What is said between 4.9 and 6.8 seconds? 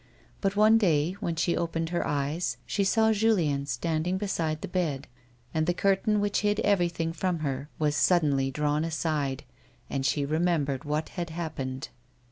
the bed, and the curtain which hid